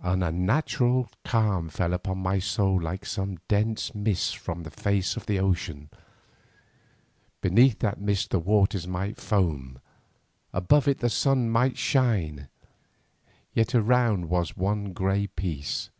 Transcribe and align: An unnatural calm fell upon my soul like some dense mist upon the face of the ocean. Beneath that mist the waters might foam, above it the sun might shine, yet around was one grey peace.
An 0.00 0.22
unnatural 0.22 1.08
calm 1.24 1.68
fell 1.70 1.92
upon 1.92 2.18
my 2.18 2.38
soul 2.38 2.80
like 2.80 3.04
some 3.04 3.40
dense 3.48 3.92
mist 3.96 4.36
upon 4.36 4.62
the 4.62 4.70
face 4.70 5.16
of 5.16 5.26
the 5.26 5.40
ocean. 5.40 5.90
Beneath 7.40 7.80
that 7.80 8.00
mist 8.00 8.30
the 8.30 8.38
waters 8.38 8.86
might 8.86 9.16
foam, 9.16 9.80
above 10.52 10.86
it 10.86 10.98
the 10.98 11.10
sun 11.10 11.50
might 11.50 11.76
shine, 11.76 12.46
yet 13.54 13.74
around 13.74 14.28
was 14.30 14.56
one 14.56 14.92
grey 14.92 15.26
peace. 15.26 15.90